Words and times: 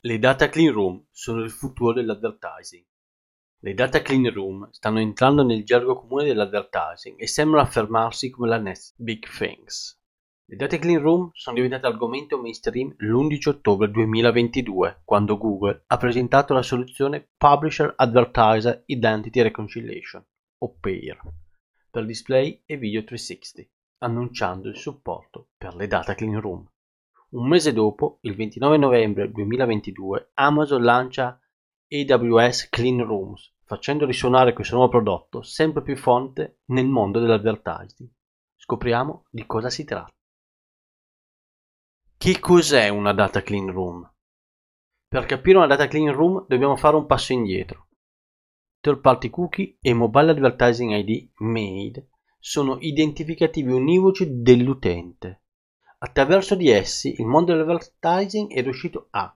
Le 0.00 0.20
data 0.20 0.48
clean 0.48 0.72
room 0.72 1.06
sono 1.10 1.42
il 1.42 1.50
futuro 1.50 1.92
dell'advertising. 1.92 2.84
Le 3.58 3.74
data 3.74 4.00
clean 4.00 4.32
room 4.32 4.70
stanno 4.70 5.00
entrando 5.00 5.42
nel 5.42 5.64
gergo 5.64 5.96
comune 5.96 6.24
dell'advertising 6.24 7.20
e 7.20 7.26
sembrano 7.26 7.66
affermarsi 7.66 8.30
come 8.30 8.46
la 8.46 8.58
next 8.58 8.94
big 8.96 9.26
things. 9.28 10.00
Le 10.44 10.54
data 10.54 10.78
clean 10.78 11.00
room 11.00 11.30
sono 11.32 11.56
diventate 11.56 11.88
argomento 11.88 12.40
mainstream 12.40 12.94
l'11 12.98 13.48
ottobre 13.48 13.90
2022, 13.90 15.00
quando 15.04 15.36
Google 15.36 15.82
ha 15.88 15.96
presentato 15.96 16.54
la 16.54 16.62
soluzione 16.62 17.30
Publisher 17.36 17.92
Advertiser 17.96 18.84
Identity 18.86 19.42
Reconciliation, 19.42 20.24
o 20.58 20.76
PAIR, 20.78 21.20
per 21.90 22.06
display 22.06 22.62
e 22.64 22.76
video 22.76 23.02
360, 23.02 23.68
annunciando 24.04 24.68
il 24.68 24.76
supporto 24.76 25.48
per 25.58 25.74
le 25.74 25.88
data 25.88 26.14
clean 26.14 26.40
room. 26.40 26.64
Un 27.30 27.46
mese 27.46 27.74
dopo, 27.74 28.20
il 28.22 28.34
29 28.34 28.78
novembre 28.78 29.30
2022, 29.30 30.30
Amazon 30.32 30.82
lancia 30.82 31.38
AWS 31.86 32.70
Clean 32.70 33.04
Rooms, 33.04 33.54
facendo 33.64 34.06
risuonare 34.06 34.54
questo 34.54 34.76
nuovo 34.76 34.92
prodotto 34.92 35.42
sempre 35.42 35.82
più 35.82 35.94
fonte 35.94 36.60
nel 36.68 36.86
mondo 36.86 37.20
dell'advertising. 37.20 38.08
Scopriamo 38.56 39.26
di 39.28 39.44
cosa 39.44 39.68
si 39.68 39.84
tratta. 39.84 40.10
Che 42.16 42.40
cos'è 42.40 42.88
una 42.88 43.12
data 43.12 43.42
clean 43.42 43.70
room? 43.72 44.10
Per 45.06 45.26
capire 45.26 45.58
una 45.58 45.66
data 45.66 45.86
clean 45.86 46.14
room 46.14 46.46
dobbiamo 46.48 46.76
fare 46.76 46.96
un 46.96 47.04
passo 47.04 47.34
indietro. 47.34 47.88
Third 48.80 49.00
party 49.00 49.28
cookie 49.28 49.76
e 49.82 49.92
mobile 49.92 50.30
advertising 50.30 50.92
ID 50.92 51.32
MAID 51.40 52.08
sono 52.38 52.78
identificativi 52.80 53.70
univoci 53.70 54.40
dell'utente 54.40 55.42
Attraverso 56.00 56.54
di 56.54 56.70
essi 56.70 57.14
il 57.18 57.26
mondo 57.26 57.52
dell'advertising 57.52 58.52
è 58.52 58.62
riuscito 58.62 59.08
a 59.10 59.34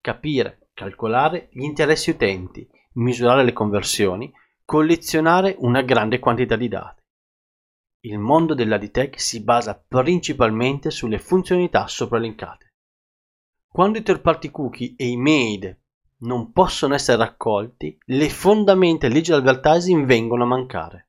capire, 0.00 0.68
calcolare 0.72 1.48
gli 1.52 1.64
interessi 1.64 2.10
utenti, 2.10 2.68
misurare 2.94 3.42
le 3.42 3.52
conversioni, 3.52 4.32
collezionare 4.64 5.56
una 5.58 5.82
grande 5.82 6.20
quantità 6.20 6.54
di 6.56 6.68
dati. 6.68 7.02
Il 8.04 8.18
mondo 8.18 8.54
dell'AdTech 8.54 9.20
si 9.20 9.42
basa 9.42 9.74
principalmente 9.74 10.90
sulle 10.90 11.18
funzionalità 11.18 11.88
sopraelencate. 11.88 12.74
Quando 13.66 13.98
i 13.98 14.02
third 14.02 14.20
party 14.20 14.50
cookie 14.50 14.94
e 14.96 15.08
i 15.08 15.16
MAID 15.16 15.80
non 16.18 16.52
possono 16.52 16.94
essere 16.94 17.18
raccolti, 17.18 17.98
le 18.06 18.28
fondamenta 18.28 19.08
del 19.08 19.16
digital 19.16 19.40
advertising 19.40 20.04
vengono 20.04 20.44
a 20.44 20.46
mancare. 20.46 21.08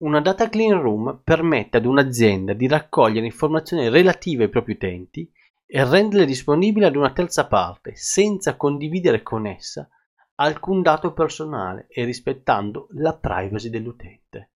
Una 0.00 0.20
data 0.20 0.48
clean 0.48 0.80
room 0.80 1.22
permette 1.24 1.78
ad 1.78 1.84
un'azienda 1.84 2.52
di 2.52 2.68
raccogliere 2.68 3.26
informazioni 3.26 3.88
relative 3.88 4.44
ai 4.44 4.48
propri 4.48 4.74
utenti 4.74 5.28
e 5.66 5.84
renderle 5.84 6.24
disponibili 6.24 6.84
ad 6.84 6.94
una 6.94 7.12
terza 7.12 7.48
parte 7.48 7.96
senza 7.96 8.56
condividere 8.56 9.24
con 9.24 9.44
essa 9.44 9.88
alcun 10.36 10.82
dato 10.82 11.12
personale 11.12 11.88
e 11.88 12.04
rispettando 12.04 12.86
la 12.92 13.16
privacy 13.16 13.70
dell'utente. 13.70 14.52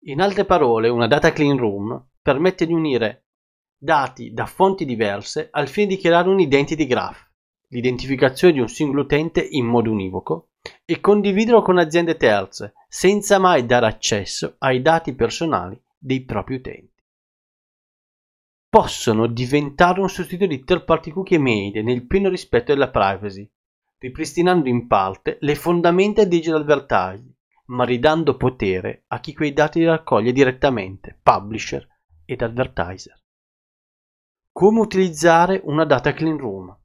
In 0.00 0.20
altre 0.20 0.44
parole, 0.44 0.90
una 0.90 1.06
data 1.06 1.32
clean 1.32 1.56
room 1.56 2.08
permette 2.20 2.66
di 2.66 2.74
unire 2.74 3.28
dati 3.74 4.34
da 4.34 4.44
fonti 4.44 4.84
diverse 4.84 5.48
al 5.50 5.66
fine 5.66 5.86
di 5.86 5.96
creare 5.96 6.28
un 6.28 6.40
identity 6.40 6.84
graph, 6.84 7.26
l'identificazione 7.68 8.52
di 8.52 8.60
un 8.60 8.68
singolo 8.68 9.00
utente 9.00 9.40
in 9.40 9.64
modo 9.64 9.90
univoco, 9.90 10.50
e 10.84 11.00
condividerlo 11.00 11.62
con 11.62 11.78
aziende 11.78 12.16
terze, 12.16 12.74
senza 12.88 13.38
mai 13.38 13.66
dare 13.66 13.86
accesso 13.86 14.56
ai 14.58 14.82
dati 14.82 15.14
personali 15.14 15.80
dei 15.98 16.24
propri 16.24 16.56
utenti. 16.56 16.94
Possono 18.68 19.26
diventare 19.26 20.00
un 20.00 20.08
sostituto 20.08 20.46
di 20.46 20.62
third 20.64 20.84
party 20.84 21.10
cookie 21.10 21.38
e 21.38 21.40
mail 21.40 21.84
nel 21.84 22.06
pieno 22.06 22.28
rispetto 22.28 22.72
della 22.72 22.90
privacy, 22.90 23.48
ripristinando 23.98 24.68
in 24.68 24.86
parte 24.86 25.38
le 25.40 25.54
fondamenta 25.54 26.20
del 26.20 26.30
digital 26.30 26.60
advertising, 26.60 27.34
ma 27.66 27.84
ridando 27.84 28.36
potere 28.36 29.04
a 29.08 29.20
chi 29.20 29.34
quei 29.34 29.52
dati 29.52 29.78
li 29.78 29.86
raccoglie 29.86 30.32
direttamente, 30.32 31.18
publisher 31.22 31.86
ed 32.24 32.42
advertiser. 32.42 33.18
Come 34.52 34.80
utilizzare 34.80 35.60
una 35.64 35.84
data 35.84 36.12
clean 36.12 36.38
room? 36.38 36.76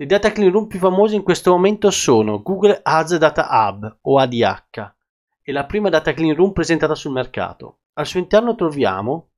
Le 0.00 0.06
data 0.06 0.30
clean 0.30 0.52
room 0.52 0.68
più 0.68 0.78
famose 0.78 1.16
in 1.16 1.24
questo 1.24 1.50
momento 1.50 1.90
sono 1.90 2.40
Google 2.40 2.78
Ads 2.84 3.16
Data 3.16 3.48
Hub 3.50 3.98
o 4.02 4.20
ADH 4.20 4.94
e 5.42 5.50
la 5.50 5.66
prima 5.66 5.88
data 5.88 6.12
clean 6.12 6.36
room 6.36 6.52
presentata 6.52 6.94
sul 6.94 7.10
mercato. 7.10 7.80
Al 7.94 8.06
suo 8.06 8.20
interno 8.20 8.54
troviamo 8.54 9.30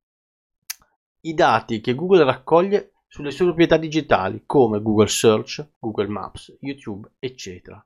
i 1.21 1.33
dati 1.33 1.81
che 1.81 1.95
Google 1.95 2.25
raccoglie 2.25 2.91
sulle 3.07 3.31
sue 3.31 3.45
proprietà 3.45 3.77
digitali 3.77 4.43
come 4.45 4.83
Google 4.83 5.07
Search, 5.07 5.67
Google 5.79 6.09
Maps, 6.09 6.55
YouTube, 6.59 7.09
eccetera. 7.17 7.83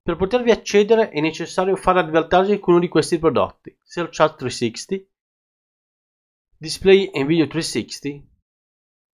Per 0.00 0.16
potervi 0.16 0.52
accedere 0.52 1.10
è 1.10 1.20
necessario 1.20 1.76
fare 1.76 2.00
advertising 2.00 2.60
con 2.60 2.72
uno 2.72 2.82
di 2.82 2.88
questi 2.88 3.18
prodotti, 3.18 3.76
Search 3.82 4.20
Ads 4.20 4.36
360, 4.36 5.06
Display 6.56 7.10
and 7.12 7.26
Video 7.26 7.46
360 7.46 8.26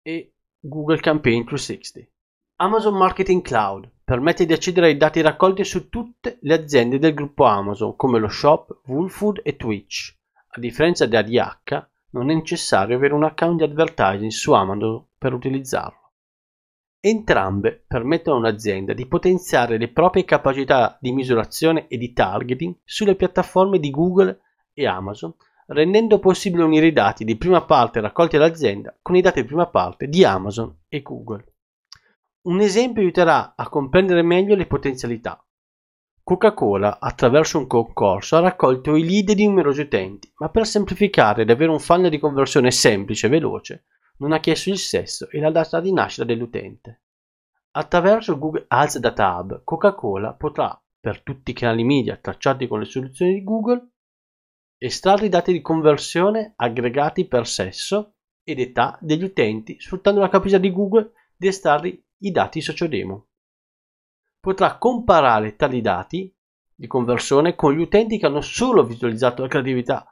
e 0.02 0.34
Google 0.60 1.00
Campaign 1.00 1.46
360. 1.46 2.12
Amazon 2.58 2.94
Marketing 2.94 3.42
Cloud 3.42 3.90
permette 4.04 4.46
di 4.46 4.52
accedere 4.52 4.86
ai 4.86 4.96
dati 4.96 5.20
raccolti 5.20 5.64
su 5.64 5.88
tutte 5.88 6.38
le 6.42 6.54
aziende 6.54 7.00
del 7.00 7.12
gruppo 7.12 7.46
Amazon 7.46 7.96
come 7.96 8.20
lo 8.20 8.28
Shop, 8.28 8.82
Woolfood 8.86 9.40
e 9.42 9.56
Twitch. 9.56 10.16
A 10.50 10.60
differenza 10.60 11.04
di 11.06 11.16
ADH, 11.16 11.88
non 12.10 12.30
è 12.30 12.34
necessario 12.34 12.94
avere 12.94 13.12
un 13.12 13.24
account 13.24 13.56
di 13.56 13.64
advertising 13.64 14.30
su 14.30 14.52
Amazon 14.52 15.04
per 15.18 15.32
utilizzarlo. 15.32 16.12
Entrambe 17.00 17.84
permettono 17.88 18.36
a 18.36 18.38
un'azienda 18.38 18.92
di 18.92 19.06
potenziare 19.06 19.76
le 19.76 19.88
proprie 19.88 20.24
capacità 20.24 20.96
di 21.00 21.10
misurazione 21.10 21.88
e 21.88 21.98
di 21.98 22.12
targeting 22.12 22.76
sulle 22.84 23.16
piattaforme 23.16 23.80
di 23.80 23.90
Google 23.90 24.42
e 24.72 24.86
Amazon, 24.86 25.34
rendendo 25.66 26.20
possibile 26.20 26.62
unire 26.62 26.86
i 26.86 26.92
dati 26.92 27.24
di 27.24 27.36
prima 27.36 27.64
parte 27.64 28.00
raccolti 28.00 28.38
dall'azienda 28.38 28.96
con 29.02 29.16
i 29.16 29.20
dati 29.20 29.40
di 29.40 29.46
prima 29.48 29.66
parte 29.66 30.06
di 30.06 30.24
Amazon 30.24 30.82
e 30.86 31.02
Google. 31.02 31.46
Un 32.46 32.60
esempio 32.60 33.00
aiuterà 33.00 33.54
a 33.56 33.70
comprendere 33.70 34.20
meglio 34.20 34.54
le 34.54 34.66
potenzialità. 34.66 35.42
Coca-Cola, 36.22 37.00
attraverso 37.00 37.56
un 37.56 37.66
concorso, 37.66 38.36
ha 38.36 38.40
raccolto 38.40 38.96
i 38.96 39.02
lead 39.02 39.32
di 39.32 39.46
numerosi 39.46 39.80
utenti, 39.80 40.30
ma 40.36 40.50
per 40.50 40.66
semplificare 40.66 41.42
ed 41.42 41.50
avere 41.50 41.70
un 41.70 41.78
funnel 41.78 42.10
di 42.10 42.18
conversione 42.18 42.70
semplice 42.70 43.28
e 43.28 43.30
veloce, 43.30 43.86
non 44.18 44.32
ha 44.32 44.40
chiesto 44.40 44.68
il 44.68 44.76
sesso 44.76 45.30
e 45.30 45.40
la 45.40 45.50
data 45.50 45.80
di 45.80 45.90
nascita 45.90 46.24
dell'utente. 46.24 47.04
Attraverso 47.70 48.38
Google 48.38 48.66
Ads 48.68 48.98
Data 48.98 49.38
Hub, 49.38 49.62
Coca-Cola 49.64 50.34
potrà, 50.34 50.78
per 51.00 51.22
tutti 51.22 51.52
i 51.52 51.54
canali 51.54 51.82
media 51.82 52.18
tracciati 52.18 52.66
con 52.66 52.78
le 52.78 52.84
soluzioni 52.84 53.32
di 53.32 53.42
Google, 53.42 53.88
estrarre 54.76 55.26
i 55.26 55.30
dati 55.30 55.50
di 55.50 55.62
conversione 55.62 56.52
aggregati 56.56 57.26
per 57.26 57.46
sesso 57.46 58.16
ed 58.42 58.60
età 58.60 58.98
degli 59.00 59.24
utenti, 59.24 59.80
sfruttando 59.80 60.20
la 60.20 60.28
capacità 60.28 60.58
di 60.58 60.70
Google 60.70 61.12
di 61.36 61.46
estrarli 61.46 62.03
i 62.24 62.30
dati 62.30 62.62
sociodemo. 62.62 63.26
Potrà 64.40 64.78
comparare 64.78 65.56
tali 65.56 65.82
dati 65.82 66.34
di 66.74 66.86
conversione 66.86 67.54
con 67.54 67.74
gli 67.74 67.80
utenti 67.80 68.18
che 68.18 68.26
hanno 68.26 68.40
solo 68.40 68.84
visualizzato 68.84 69.42
la 69.42 69.48
creatività 69.48 70.06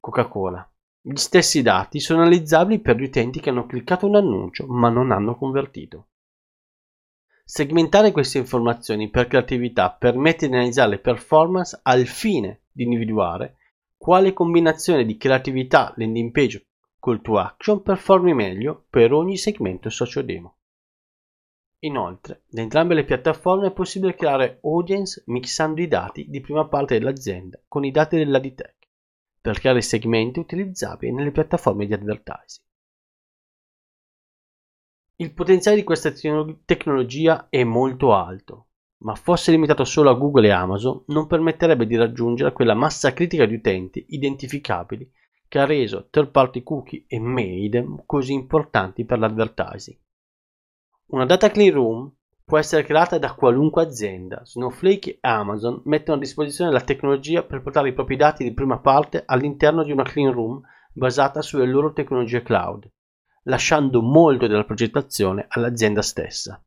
Coca-Cola. 0.00 0.68
Gli 1.00 1.16
stessi 1.16 1.62
dati 1.62 2.00
sono 2.00 2.22
analizzabili 2.22 2.80
per 2.80 2.96
gli 2.96 3.04
utenti 3.04 3.38
che 3.38 3.50
hanno 3.50 3.66
cliccato 3.66 4.06
un 4.06 4.16
annuncio 4.16 4.66
ma 4.66 4.88
non 4.88 5.12
hanno 5.12 5.36
convertito. 5.36 6.08
Segmentare 7.44 8.10
queste 8.10 8.38
informazioni 8.38 9.08
per 9.08 9.28
creatività 9.28 9.92
permette 9.92 10.48
di 10.48 10.54
analizzare 10.54 10.90
le 10.90 10.98
performance 10.98 11.78
al 11.84 12.06
fine 12.06 12.62
di 12.72 12.82
individuare 12.82 13.58
quale 13.96 14.32
combinazione 14.32 15.04
di 15.04 15.16
creatività 15.16 15.94
landing 15.96 16.32
page 16.32 16.66
call 16.98 17.22
to 17.22 17.38
action 17.38 17.82
performi 17.82 18.34
meglio 18.34 18.86
per 18.90 19.12
ogni 19.12 19.36
segmento 19.36 19.90
sociodemo. 19.90 20.55
Inoltre, 21.80 22.44
da 22.48 22.62
entrambe 22.62 22.94
le 22.94 23.04
piattaforme 23.04 23.68
è 23.68 23.72
possibile 23.72 24.14
creare 24.14 24.60
audience 24.62 25.22
mixando 25.26 25.82
i 25.82 25.88
dati 25.88 26.26
di 26.28 26.40
prima 26.40 26.66
parte 26.66 26.98
dell'azienda 26.98 27.60
con 27.68 27.84
i 27.84 27.90
dati 27.90 28.16
dell'AdTech 28.16 28.74
per 29.40 29.58
creare 29.58 29.82
segmenti 29.82 30.38
utilizzabili 30.38 31.12
nelle 31.12 31.30
piattaforme 31.30 31.86
di 31.86 31.92
advertising. 31.92 32.64
Il 35.16 35.32
potenziale 35.32 35.76
di 35.76 35.84
questa 35.84 36.12
tecnologia 36.64 37.48
è 37.48 37.62
molto 37.62 38.12
alto, 38.12 38.68
ma 38.98 39.14
fosse 39.14 39.50
limitato 39.50 39.84
solo 39.84 40.10
a 40.10 40.14
Google 40.14 40.48
e 40.48 40.50
Amazon 40.50 41.04
non 41.08 41.26
permetterebbe 41.26 41.86
di 41.86 41.96
raggiungere 41.96 42.52
quella 42.52 42.74
massa 42.74 43.12
critica 43.12 43.46
di 43.46 43.54
utenti 43.54 44.04
identificabili 44.08 45.10
che 45.46 45.58
ha 45.58 45.64
reso 45.64 46.08
third 46.10 46.30
party 46.30 46.62
cookie 46.62 47.04
e 47.06 47.20
mail 47.20 48.02
così 48.04 48.32
importanti 48.32 49.04
per 49.04 49.18
l'advertising. 49.18 49.98
Una 51.08 51.24
data 51.24 51.50
clean 51.50 51.72
room 51.72 52.12
può 52.44 52.58
essere 52.58 52.82
creata 52.82 53.16
da 53.18 53.34
qualunque 53.34 53.84
azienda. 53.84 54.44
Snowflake 54.44 55.10
e 55.10 55.18
Amazon 55.20 55.80
mettono 55.84 56.16
a 56.16 56.20
disposizione 56.20 56.72
la 56.72 56.80
tecnologia 56.80 57.44
per 57.44 57.62
portare 57.62 57.90
i 57.90 57.92
propri 57.92 58.16
dati 58.16 58.42
di 58.42 58.52
prima 58.52 58.78
parte 58.80 59.22
all'interno 59.24 59.84
di 59.84 59.92
una 59.92 60.02
clean 60.02 60.32
room 60.32 60.60
basata 60.92 61.42
sulle 61.42 61.66
loro 61.66 61.92
tecnologie 61.92 62.42
cloud, 62.42 62.90
lasciando 63.44 64.02
molto 64.02 64.48
della 64.48 64.64
progettazione 64.64 65.46
all'azienda 65.48 66.02
stessa. 66.02 66.60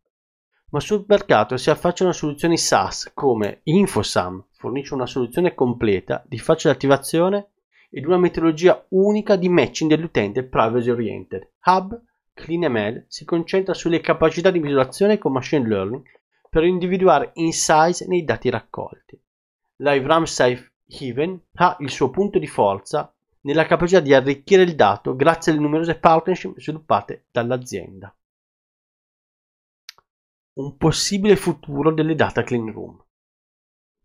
ma 0.69 0.79
sul 0.79 1.03
mercato 1.07 1.57
si 1.57 1.69
affacciano 1.69 2.11
soluzioni 2.11 2.57
SaaS 2.57 3.11
come 3.13 3.61
InfoSum, 3.63 4.45
fornisce 4.51 4.93
una 4.93 5.05
soluzione 5.05 5.55
completa 5.55 6.23
di 6.27 6.37
facile 6.37 6.73
attivazione 6.73 7.49
ed 7.89 8.05
una 8.05 8.17
metodologia 8.17 8.85
unica 8.89 9.35
di 9.35 9.49
matching 9.49 9.89
dell'utente 9.89 10.43
privacy 10.43 10.89
oriented. 10.91 11.49
Hub 11.65 11.99
CleanML 12.39 13.05
si 13.07 13.25
concentra 13.25 13.73
sulle 13.73 13.99
capacità 13.99 14.49
di 14.49 14.59
misurazione 14.59 15.17
con 15.17 15.33
machine 15.33 15.67
learning 15.67 16.03
per 16.49 16.63
individuare 16.63 17.31
insights 17.35 18.01
nei 18.01 18.23
dati 18.23 18.49
raccolti. 18.49 19.21
LiveRAM 19.77 20.23
Safe 20.23 20.71
Haven 20.99 21.39
ha 21.55 21.77
il 21.79 21.89
suo 21.89 22.09
punto 22.09 22.39
di 22.39 22.47
forza 22.47 23.13
nella 23.41 23.65
capacità 23.65 23.99
di 23.99 24.13
arricchire 24.13 24.63
il 24.63 24.75
dato 24.75 25.15
grazie 25.15 25.51
alle 25.51 25.61
numerose 25.61 25.95
partnership 25.95 26.59
sviluppate 26.59 27.25
dall'azienda. 27.31 28.13
Un 30.53 30.75
possibile 30.75 31.35
futuro 31.35 31.93
delle 31.93 32.15
data 32.15 32.43
clean 32.43 32.71
room. 32.71 33.01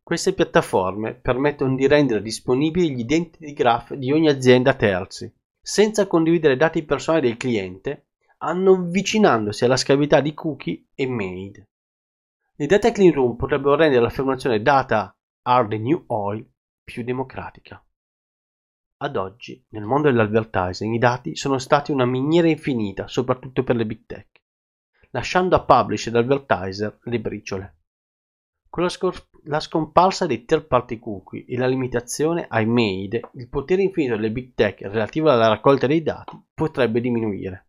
Queste 0.03 0.35
piattaforme 0.35 1.15
permettono 1.15 1.75
di 1.75 1.87
rendere 1.89 2.21
disponibili 2.21 2.95
gli 2.95 3.01
identity 3.01 3.53
graph 3.55 3.95
di 3.95 4.13
ogni 4.13 4.29
azienda 4.29 4.73
a 4.73 4.75
terzi, 4.75 5.33
senza 5.61 6.07
condividere 6.07 6.57
dati 6.57 6.83
personali 6.85 7.29
del 7.29 7.39
cliente, 7.39 8.09
avvicinandosi 8.45 9.65
alla 9.65 9.77
schiavità 9.77 10.21
di 10.21 10.35
cookie 10.35 10.87
e 10.95 11.07
maid. 11.07 11.67
Le 12.57 12.67
data 12.67 12.93
clean 12.93 13.13
room 13.13 13.37
potrebbero 13.37 13.75
rendere 13.75 14.03
l'affermazione 14.03 14.63
data 14.63 15.17
are 15.43 15.69
the 15.69 15.79
new 15.79 16.05
oil 16.09 16.47
più 16.85 17.03
democratica. 17.03 17.85
Ad 18.99 19.17
oggi, 19.17 19.65
nel 19.71 19.85
mondo 19.85 20.09
dell'advertising, 20.09 20.95
i 20.95 20.99
dati 20.99 21.37
sono 21.37 21.59
stati 21.59 21.91
una 21.91 22.07
miniera 22.07 22.49
infinita, 22.49 23.09
soprattutto 23.09 23.65
per 23.65 23.77
le 23.77 23.87
big 23.87 24.07
tech, 24.07 24.41
lasciando 25.11 25.57
a 25.57 25.65
publisher 25.65 26.15
ed 26.15 26.23
advertiser 26.23 26.99
le 27.03 27.21
briciole. 27.21 27.77
Con 28.69 28.85
la, 28.85 28.89
scor- 28.89 29.29
la 29.45 29.61
scomparsa 29.61 30.27
dei 30.27 30.45
third 30.45 30.67
party 30.67 30.99
cookie 30.99 31.45
e 31.45 31.57
la 31.57 31.67
limitazione 31.67 32.47
ai 32.49 32.67
made, 32.67 33.21
il 33.35 33.49
potere 33.49 33.83
infinito 33.83 34.17
delle 34.17 34.31
big 34.31 34.55
tech 34.55 34.81
relativo 34.83 35.31
alla 35.31 35.49
raccolta 35.49 35.87
dei 35.87 36.03
dati 36.03 36.41
potrebbe 36.55 37.01
diminuire. 37.01 37.67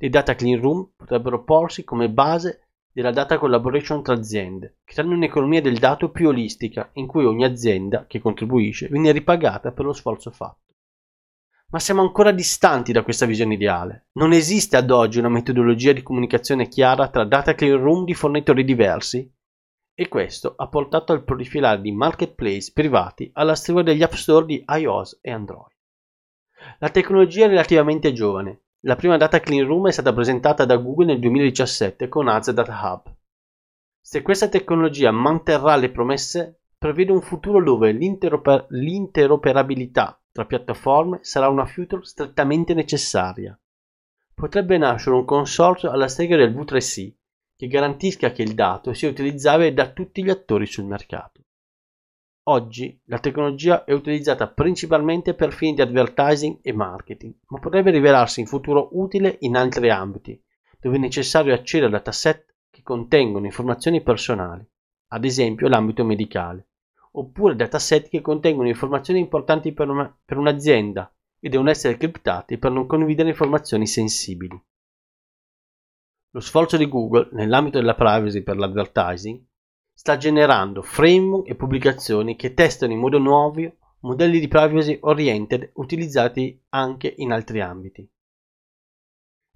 Le 0.00 0.08
data 0.08 0.34
clean 0.34 0.60
room 0.60 0.90
potrebbero 0.94 1.42
porsi 1.42 1.82
come 1.82 2.08
base 2.08 2.68
della 2.92 3.10
data 3.10 3.36
collaboration 3.38 4.02
tra 4.02 4.14
aziende, 4.14 4.78
creando 4.84 5.14
un'economia 5.14 5.60
del 5.60 5.78
dato 5.78 6.10
più 6.10 6.28
olistica 6.28 6.90
in 6.94 7.06
cui 7.06 7.24
ogni 7.24 7.44
azienda 7.44 8.06
che 8.06 8.20
contribuisce 8.20 8.88
viene 8.88 9.12
ripagata 9.12 9.72
per 9.72 9.84
lo 9.84 9.92
sforzo 9.92 10.30
fatto. 10.30 10.74
Ma 11.70 11.80
siamo 11.80 12.00
ancora 12.00 12.30
distanti 12.30 12.92
da 12.92 13.02
questa 13.02 13.26
visione 13.26 13.54
ideale. 13.54 14.06
Non 14.12 14.32
esiste 14.32 14.76
ad 14.76 14.90
oggi 14.90 15.18
una 15.18 15.28
metodologia 15.28 15.92
di 15.92 16.02
comunicazione 16.02 16.68
chiara 16.68 17.08
tra 17.08 17.24
data 17.24 17.54
clean 17.54 17.78
room 17.78 18.04
di 18.04 18.14
fornitori 18.14 18.64
diversi 18.64 19.30
e 19.94 20.08
questo 20.08 20.54
ha 20.56 20.68
portato 20.68 21.12
al 21.12 21.24
proliferare 21.24 21.80
di 21.80 21.92
marketplace 21.92 22.70
privati 22.72 23.30
alla 23.34 23.56
stregua 23.56 23.82
degli 23.82 24.02
app 24.02 24.12
store 24.12 24.46
di 24.46 24.64
iOS 24.66 25.18
e 25.20 25.30
Android. 25.32 25.74
La 26.78 26.88
tecnologia 26.88 27.44
è 27.44 27.48
relativamente 27.48 28.12
giovane. 28.12 28.62
La 28.82 28.94
prima 28.94 29.16
data 29.16 29.40
clean 29.40 29.66
room 29.66 29.88
è 29.88 29.90
stata 29.90 30.12
presentata 30.12 30.64
da 30.64 30.76
Google 30.76 31.06
nel 31.06 31.18
2017 31.18 32.08
con 32.08 32.28
Az 32.28 32.52
Data 32.52 32.78
Hub. 32.80 33.12
Se 34.00 34.22
questa 34.22 34.48
tecnologia 34.48 35.10
manterrà 35.10 35.74
le 35.74 35.90
promesse, 35.90 36.60
prevede 36.78 37.10
un 37.10 37.20
futuro 37.20 37.60
dove 37.60 37.90
l'interoper- 37.90 38.66
l'interoperabilità 38.68 40.22
tra 40.30 40.46
piattaforme 40.46 41.18
sarà 41.22 41.48
una 41.48 41.66
feature 41.66 42.04
strettamente 42.04 42.72
necessaria. 42.72 43.58
Potrebbe 44.32 44.78
nascere 44.78 45.16
un 45.16 45.24
consorzio 45.24 45.90
alla 45.90 46.06
stregua 46.06 46.36
del 46.36 46.54
V3C 46.54 47.12
che 47.56 47.66
garantisca 47.66 48.30
che 48.30 48.42
il 48.42 48.54
dato 48.54 48.92
sia 48.92 49.08
utilizzabile 49.08 49.74
da 49.74 49.90
tutti 49.90 50.22
gli 50.22 50.30
attori 50.30 50.66
sul 50.66 50.84
mercato. 50.84 51.42
Oggi 52.50 52.98
la 53.04 53.18
tecnologia 53.18 53.84
è 53.84 53.92
utilizzata 53.92 54.48
principalmente 54.48 55.34
per 55.34 55.52
fini 55.52 55.74
di 55.74 55.82
advertising 55.82 56.60
e 56.62 56.72
marketing, 56.72 57.34
ma 57.48 57.58
potrebbe 57.58 57.90
rivelarsi 57.90 58.40
in 58.40 58.46
futuro 58.46 58.88
utile 58.92 59.36
in 59.40 59.54
altri 59.54 59.90
ambiti, 59.90 60.42
dove 60.80 60.96
è 60.96 60.98
necessario 60.98 61.52
accedere 61.52 61.88
a 61.88 61.98
dataset 61.98 62.54
che 62.70 62.82
contengono 62.82 63.44
informazioni 63.44 64.02
personali, 64.02 64.66
ad 65.08 65.26
esempio 65.26 65.68
l'ambito 65.68 66.06
medicale, 66.06 66.68
oppure 67.12 67.54
dataset 67.54 68.08
che 68.08 68.22
contengono 68.22 68.68
informazioni 68.68 69.20
importanti 69.20 69.74
per, 69.74 69.90
una, 69.90 70.18
per 70.24 70.38
un'azienda 70.38 71.14
e 71.38 71.50
devono 71.50 71.68
essere 71.68 71.98
criptati 71.98 72.56
per 72.56 72.72
non 72.72 72.86
condividere 72.86 73.28
informazioni 73.28 73.86
sensibili. 73.86 74.58
Lo 76.30 76.40
sforzo 76.40 76.78
di 76.78 76.88
Google 76.88 77.28
nell'ambito 77.32 77.78
della 77.78 77.94
privacy 77.94 78.42
per 78.42 78.56
l'advertising 78.56 79.47
sta 79.98 80.16
generando 80.16 80.80
framework 80.80 81.48
e 81.48 81.56
pubblicazioni 81.56 82.36
che 82.36 82.54
testano 82.54 82.92
in 82.92 83.00
modo 83.00 83.18
nuovo 83.18 83.60
modelli 84.02 84.38
di 84.38 84.46
privacy 84.46 84.96
oriented 85.00 85.72
utilizzati 85.74 86.56
anche 86.68 87.12
in 87.16 87.32
altri 87.32 87.60
ambiti. 87.60 88.08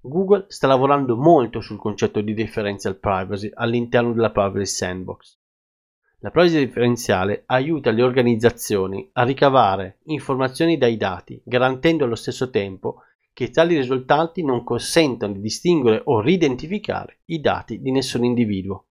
Google 0.01 0.47
sta 0.49 0.67
lavorando 0.67 1.15
molto 1.15 1.61
sul 1.61 1.77
concetto 1.77 2.19
di 2.19 2.33
differential 2.33 2.99
privacy 2.99 3.49
all'interno 3.53 4.11
della 4.11 4.31
privacy 4.31 4.65
sandbox. 4.65 5.39
La 6.19 6.29
privacy 6.29 6.59
differenziale 6.59 7.43
aiuta 7.45 7.91
le 7.91 8.03
organizzazioni 8.03 9.09
a 9.13 9.23
ricavare 9.23 9.99
informazioni 10.07 10.77
dai 10.77 10.97
dati, 10.97 11.41
garantendo 11.45 12.03
allo 12.03 12.15
stesso 12.15 12.49
tempo 12.49 13.03
che 13.31 13.49
tali 13.49 13.77
risultati 13.77 14.43
non 14.43 14.65
consentono 14.65 15.31
di 15.31 15.39
distinguere 15.39 16.01
o 16.03 16.19
ridentificare 16.19 17.21
i 17.27 17.39
dati 17.39 17.79
di 17.79 17.91
nessun 17.91 18.25
individuo. 18.25 18.87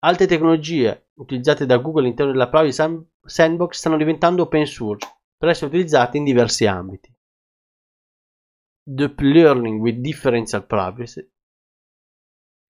Altre 0.00 0.26
tecnologie 0.26 1.10
utilizzate 1.14 1.66
da 1.66 1.78
Google 1.78 2.02
all'interno 2.02 2.32
della 2.32 2.48
Privacy 2.48 3.06
Sandbox 3.24 3.76
stanno 3.78 3.96
diventando 3.96 4.42
open 4.42 4.66
source 4.66 5.06
per 5.36 5.48
essere 5.48 5.66
utilizzate 5.66 6.16
in 6.16 6.24
diversi 6.24 6.66
ambiti. 6.66 7.14
Deep 8.82 9.18
Learning 9.20 9.80
with 9.80 9.96
Differential 9.96 10.64
Privacy, 10.64 11.28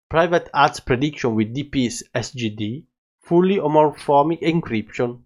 Private 0.08 0.48
Ads 0.50 0.80
Prediction 0.80 1.34
with 1.34 1.52
DPS 1.52 2.10
SGD, 2.12 2.84
Fully 3.20 3.58
Homomorphic 3.58 4.42
Encryption. 4.42 5.22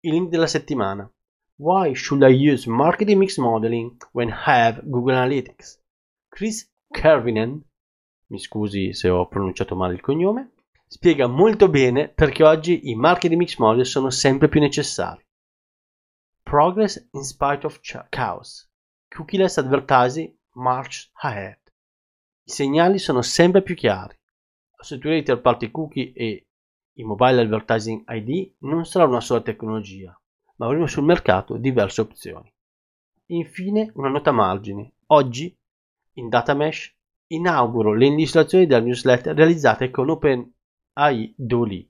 Il 0.00 0.12
link 0.12 0.30
della 0.30 0.48
settimana. 0.48 1.08
Why 1.56 1.94
should 1.94 2.24
I 2.24 2.30
use 2.50 2.68
marketing 2.68 3.18
mix 3.18 3.36
modeling 3.36 3.96
when 4.12 4.30
I 4.30 4.34
have 4.46 4.82
Google 4.82 5.14
Analytics? 5.14 5.78
Chris 6.28 6.68
Kervinen, 6.92 7.62
mi 8.30 8.38
scusi 8.38 8.94
se 8.94 9.08
ho 9.08 9.26
pronunciato 9.26 9.74
male 9.76 9.94
il 9.94 10.00
cognome, 10.00 10.52
spiega 10.86 11.26
molto 11.26 11.68
bene 11.68 12.08
perché 12.08 12.44
oggi 12.44 12.88
i 12.90 12.94
marketing 12.94 13.40
mix 13.40 13.56
model 13.58 13.86
sono 13.86 14.10
sempre 14.10 14.48
più 14.48 14.60
necessari. 14.60 15.24
Progress 16.42 17.08
in 17.12 17.22
spite 17.22 17.66
of 17.66 17.80
chaos. 18.08 18.68
Cookieless 19.08 19.58
advertising 19.58 20.34
march 20.54 21.10
ahead. 21.20 21.58
I 22.44 22.50
segnali 22.50 22.98
sono 22.98 23.22
sempre 23.22 23.62
più 23.62 23.74
chiari. 23.74 24.18
Struttura 24.80 25.14
di 25.14 25.22
third 25.22 25.40
party 25.40 25.70
cookie 25.70 26.12
e 26.12 26.46
i 26.94 27.04
mobile 27.04 27.42
advertising 27.42 28.04
ID 28.08 28.54
non 28.60 28.84
sarà 28.84 29.04
una 29.04 29.20
sola 29.20 29.42
tecnologia, 29.42 30.18
ma 30.56 30.66
avremo 30.66 30.86
sul 30.86 31.04
mercato 31.04 31.56
diverse 31.56 32.00
opzioni. 32.00 32.52
Infine 33.26 33.90
una 33.94 34.08
nota 34.08 34.32
margine. 34.32 34.94
Oggi, 35.06 35.56
in 36.14 36.28
Datamesh, 36.28 36.96
inauguro 37.32 37.94
le 37.94 38.06
illustrazioni 38.06 38.66
della 38.66 38.80
newsletter 38.80 39.34
realizzate 39.36 39.90
con 39.90 40.10
OpenAI 40.10 41.34
Dolly. 41.36 41.88